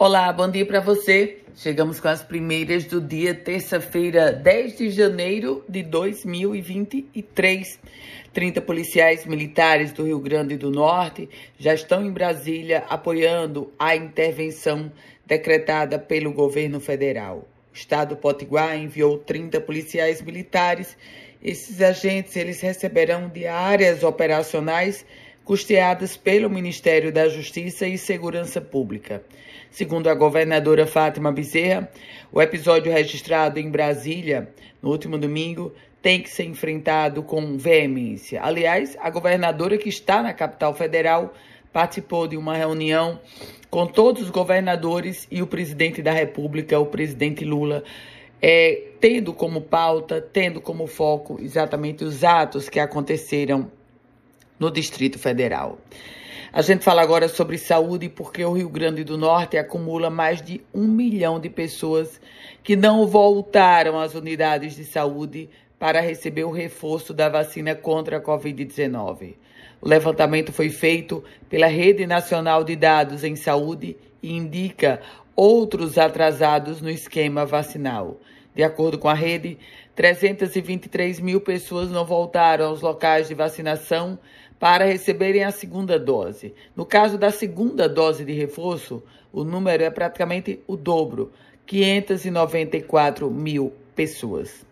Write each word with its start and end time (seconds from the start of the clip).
Olá, 0.00 0.32
bom 0.32 0.48
dia 0.48 0.64
para 0.64 0.78
você. 0.78 1.38
Chegamos 1.56 1.98
com 1.98 2.06
as 2.06 2.22
primeiras 2.22 2.84
do 2.84 3.00
dia, 3.00 3.34
terça-feira, 3.34 4.30
10 4.30 4.78
de 4.78 4.90
janeiro 4.90 5.64
de 5.68 5.82
2023. 5.82 7.80
30 8.32 8.60
policiais 8.60 9.26
militares 9.26 9.90
do 9.90 10.04
Rio 10.04 10.20
Grande 10.20 10.56
do 10.56 10.70
Norte 10.70 11.28
já 11.58 11.74
estão 11.74 12.06
em 12.06 12.12
Brasília 12.12 12.84
apoiando 12.88 13.72
a 13.76 13.96
intervenção 13.96 14.92
decretada 15.26 15.98
pelo 15.98 16.32
governo 16.32 16.78
federal. 16.78 17.38
O 17.72 17.76
estado 17.76 18.16
Potiguar 18.16 18.78
enviou 18.78 19.18
30 19.18 19.60
policiais 19.62 20.22
militares. 20.22 20.96
Esses 21.42 21.82
agentes 21.82 22.36
eles 22.36 22.60
receberão 22.60 23.28
diárias 23.28 24.04
operacionais 24.04 25.04
custeadas 25.48 26.14
pelo 26.14 26.50
Ministério 26.50 27.10
da 27.10 27.26
Justiça 27.26 27.86
e 27.86 27.96
Segurança 27.96 28.60
Pública. 28.60 29.22
Segundo 29.70 30.08
a 30.08 30.14
governadora 30.14 30.86
Fátima 30.86 31.32
Bezerra, 31.32 31.90
o 32.30 32.42
episódio 32.42 32.92
registrado 32.92 33.58
em 33.58 33.70
Brasília 33.70 34.50
no 34.82 34.90
último 34.90 35.16
domingo 35.16 35.72
tem 36.02 36.20
que 36.20 36.28
ser 36.28 36.44
enfrentado 36.44 37.22
com 37.22 37.56
veemência. 37.56 38.42
Aliás, 38.42 38.94
a 39.00 39.08
governadora 39.08 39.78
que 39.78 39.88
está 39.88 40.22
na 40.22 40.34
capital 40.34 40.74
federal 40.74 41.32
participou 41.72 42.28
de 42.28 42.36
uma 42.36 42.54
reunião 42.54 43.18
com 43.70 43.86
todos 43.86 44.24
os 44.24 44.28
governadores 44.28 45.26
e 45.30 45.40
o 45.40 45.46
presidente 45.46 46.02
da 46.02 46.12
República, 46.12 46.78
o 46.78 46.84
presidente 46.84 47.42
Lula, 47.46 47.82
é, 48.42 48.82
tendo 49.00 49.32
como 49.32 49.62
pauta, 49.62 50.20
tendo 50.20 50.60
como 50.60 50.86
foco 50.86 51.38
exatamente 51.40 52.04
os 52.04 52.22
atos 52.22 52.68
que 52.68 52.78
aconteceram 52.78 53.70
no 54.58 54.70
Distrito 54.70 55.18
Federal. 55.18 55.78
A 56.52 56.62
gente 56.62 56.82
fala 56.82 57.02
agora 57.02 57.28
sobre 57.28 57.58
saúde 57.58 58.08
porque 58.08 58.44
o 58.44 58.52
Rio 58.52 58.68
Grande 58.68 59.04
do 59.04 59.18
Norte 59.18 59.58
acumula 59.58 60.08
mais 60.08 60.40
de 60.40 60.62
um 60.72 60.86
milhão 60.86 61.38
de 61.38 61.50
pessoas 61.50 62.20
que 62.62 62.74
não 62.74 63.06
voltaram 63.06 63.98
às 63.98 64.14
unidades 64.14 64.74
de 64.74 64.84
saúde 64.84 65.50
para 65.78 66.00
receber 66.00 66.44
o 66.44 66.50
reforço 66.50 67.12
da 67.12 67.28
vacina 67.28 67.74
contra 67.74 68.16
a 68.16 68.20
Covid-19. 68.20 69.34
O 69.80 69.88
levantamento 69.88 70.50
foi 70.50 70.70
feito 70.70 71.22
pela 71.48 71.66
Rede 71.66 72.06
Nacional 72.06 72.64
de 72.64 72.74
Dados 72.74 73.22
em 73.22 73.36
Saúde 73.36 73.96
e 74.22 74.32
indica 74.32 75.00
outros 75.36 75.98
atrasados 75.98 76.80
no 76.80 76.90
esquema 76.90 77.46
vacinal. 77.46 78.18
De 78.54 78.64
acordo 78.64 78.98
com 78.98 79.08
a 79.08 79.14
rede, 79.14 79.56
323 79.94 81.20
mil 81.20 81.40
pessoas 81.40 81.90
não 81.90 82.04
voltaram 82.04 82.66
aos 82.66 82.80
locais 82.80 83.28
de 83.28 83.34
vacinação 83.34 84.18
para 84.58 84.84
receberem 84.84 85.44
a 85.44 85.50
segunda 85.50 85.98
dose. 85.98 86.54
No 86.74 86.84
caso 86.84 87.16
da 87.16 87.30
segunda 87.30 87.88
dose 87.88 88.24
de 88.24 88.32
reforço, 88.32 89.02
o 89.32 89.44
número 89.44 89.82
é 89.82 89.90
praticamente 89.90 90.60
o 90.66 90.76
dobro 90.76 91.32
594 91.66 93.30
mil 93.30 93.72
pessoas. 93.94 94.66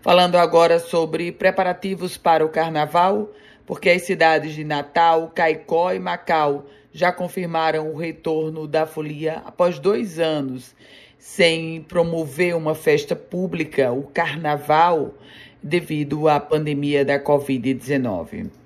Falando 0.00 0.36
agora 0.36 0.78
sobre 0.78 1.30
preparativos 1.30 2.16
para 2.16 2.44
o 2.44 2.48
carnaval, 2.48 3.30
porque 3.66 3.90
as 3.90 4.02
cidades 4.02 4.54
de 4.54 4.64
Natal, 4.64 5.30
Caicó 5.34 5.92
e 5.92 5.98
Macau 5.98 6.66
já 6.92 7.12
confirmaram 7.12 7.92
o 7.92 7.96
retorno 7.96 8.66
da 8.66 8.86
folia 8.86 9.42
após 9.44 9.78
dois 9.78 10.18
anos 10.18 10.74
sem 11.18 11.82
promover 11.82 12.56
uma 12.56 12.74
festa 12.74 13.14
pública, 13.14 13.92
o 13.92 14.04
carnaval, 14.04 15.14
devido 15.62 16.26
à 16.26 16.40
pandemia 16.40 17.04
da 17.04 17.22
Covid-19. 17.22 18.59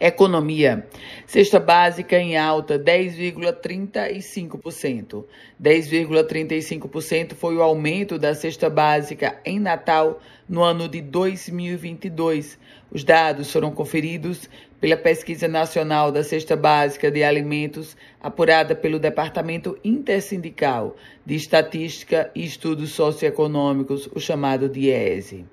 Economia. 0.00 0.86
Cesta 1.26 1.60
básica 1.60 2.18
em 2.18 2.38
alta, 2.38 2.78
10,35%. 2.78 5.26
10,35% 5.62 7.34
foi 7.34 7.56
o 7.56 7.62
aumento 7.62 8.18
da 8.18 8.34
cesta 8.34 8.70
básica 8.70 9.38
em 9.44 9.60
Natal 9.60 10.18
no 10.48 10.62
ano 10.62 10.88
de 10.88 11.02
2022. 11.02 12.58
Os 12.90 13.04
dados 13.04 13.52
foram 13.52 13.72
conferidos 13.72 14.48
pela 14.80 14.96
Pesquisa 14.96 15.46
Nacional 15.46 16.10
da 16.10 16.24
Cesta 16.24 16.56
Básica 16.56 17.10
de 17.10 17.22
Alimentos, 17.22 17.94
apurada 18.18 18.74
pelo 18.74 18.98
Departamento 18.98 19.78
Intersindical 19.84 20.96
de 21.26 21.34
Estatística 21.34 22.30
e 22.34 22.42
Estudos 22.42 22.92
Socioeconômicos, 22.92 24.08
o 24.14 24.18
chamado 24.18 24.66
DIESE. 24.66 25.44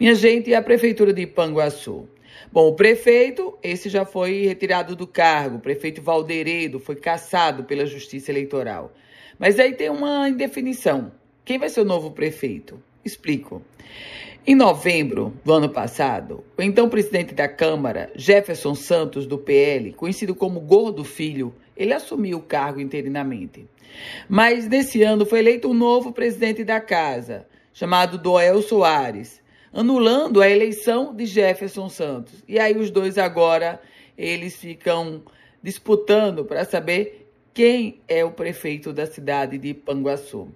Minha 0.00 0.16
gente, 0.16 0.52
a 0.52 0.60
Prefeitura 0.60 1.12
de 1.12 1.22
Ipanguaçu? 1.22 2.08
Bom, 2.50 2.68
o 2.68 2.74
prefeito, 2.74 3.58
esse 3.62 3.88
já 3.88 4.04
foi 4.04 4.46
retirado 4.46 4.96
do 4.96 5.06
cargo, 5.06 5.56
o 5.56 5.60
prefeito 5.60 6.00
Valderedo 6.00 6.80
foi 6.80 6.96
cassado 6.96 7.64
pela 7.64 7.86
Justiça 7.86 8.30
Eleitoral. 8.30 8.92
Mas 9.38 9.58
aí 9.58 9.74
tem 9.74 9.90
uma 9.90 10.28
indefinição. 10.28 11.12
Quem 11.44 11.58
vai 11.58 11.68
ser 11.68 11.80
o 11.80 11.84
novo 11.84 12.10
prefeito? 12.10 12.82
Explico. 13.04 13.62
Em 14.46 14.54
novembro 14.54 15.34
do 15.44 15.52
ano 15.52 15.68
passado, 15.68 16.42
o 16.56 16.62
então 16.62 16.88
presidente 16.88 17.34
da 17.34 17.46
Câmara, 17.46 18.10
Jefferson 18.16 18.74
Santos, 18.74 19.26
do 19.26 19.36
PL, 19.36 19.92
conhecido 19.92 20.34
como 20.34 20.60
Gordo 20.60 21.04
Filho, 21.04 21.54
ele 21.76 21.92
assumiu 21.92 22.38
o 22.38 22.42
cargo 22.42 22.80
interinamente. 22.80 23.68
Mas 24.28 24.66
nesse 24.66 25.02
ano 25.02 25.26
foi 25.26 25.40
eleito 25.40 25.68
um 25.68 25.74
novo 25.74 26.12
presidente 26.12 26.64
da 26.64 26.80
casa, 26.80 27.46
chamado 27.72 28.16
Doel 28.18 28.62
Soares, 28.62 29.40
anulando 29.72 30.40
a 30.40 30.48
eleição 30.48 31.14
de 31.14 31.26
Jefferson 31.26 31.88
Santos. 31.88 32.42
E 32.46 32.58
aí 32.58 32.76
os 32.76 32.90
dois 32.90 33.18
agora 33.18 33.80
eles 34.16 34.56
ficam 34.56 35.22
disputando 35.62 36.44
para 36.44 36.64
saber 36.64 37.30
quem 37.54 38.00
é 38.08 38.24
o 38.24 38.30
prefeito 38.30 38.92
da 38.92 39.06
cidade 39.06 39.58
de 39.58 39.74
Panguaçu. 39.74 40.48